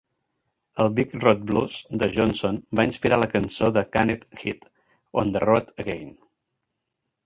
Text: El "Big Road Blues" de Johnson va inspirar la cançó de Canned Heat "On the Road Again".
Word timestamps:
El 0.83 0.87
"Big 0.99 1.11
Road 1.23 1.43
Blues" 1.51 1.75
de 2.03 2.09
Johnson 2.17 2.59
va 2.81 2.87
inspirar 2.91 3.21
la 3.23 3.31
cançó 3.37 3.71
de 3.79 3.87
Canned 3.97 4.27
Heat 4.43 4.69
"On 5.25 5.35
the 5.37 5.49
Road 5.49 5.75
Again". 5.87 6.15